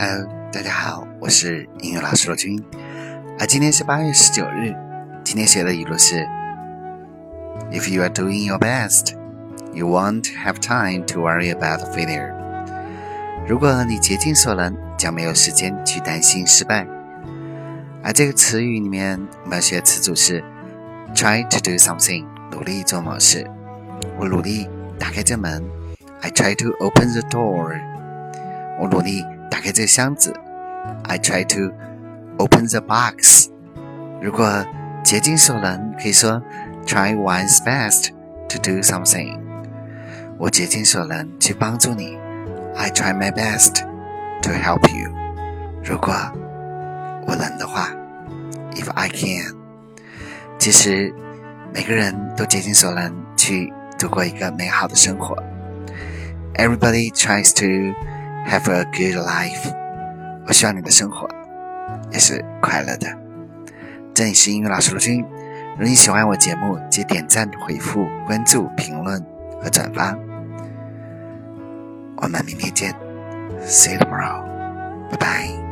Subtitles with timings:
[0.00, 2.62] Hello，大家好，我是英语老师罗军。
[3.36, 4.72] 啊，今天是八月十九日，
[5.24, 6.24] 今天写的语录是
[7.72, 9.16] ：If you are doing your best,
[9.72, 12.32] you won't have time to worry about failure。
[13.48, 16.86] 如果你竭尽所能，将没有时间去担心失败。
[18.04, 20.44] 而这个词语里面，我们要学词组是
[21.12, 23.44] try to do something，努力做某事。
[24.16, 25.68] 我努力打开这门
[26.20, 27.80] ，I try to open the door。
[28.78, 29.24] 我努力。
[29.77, 30.33] 打开这个箱子，
[31.03, 31.71] I try to
[32.39, 33.49] open the box。
[34.19, 34.65] 如果
[35.03, 36.41] 竭尽所能，可以说
[36.87, 38.09] try one's best
[38.49, 39.39] to do something。
[40.39, 42.17] 我竭尽所能去帮助你，
[42.75, 43.83] I try my best
[44.41, 45.11] to help you。
[45.83, 46.11] 如果
[47.27, 47.91] 我能的话，
[48.71, 49.55] if I can。
[50.57, 51.13] 其实
[51.71, 55.37] 每个人都竭尽所能去度过一个美好的生活。
[56.55, 57.95] Everybody tries to
[58.48, 59.74] Have a good life。
[60.46, 61.28] 我希望你的生活
[62.10, 63.06] 也是快乐的。
[64.14, 65.22] 这里是英语老师陆军。
[65.72, 69.22] 如果你喜欢我节目，记得点赞、回复、关注、评论
[69.62, 70.16] 和转发。
[72.16, 72.94] 我们明天见
[73.60, 74.42] ，See you tomorrow。
[75.10, 75.67] 拜拜。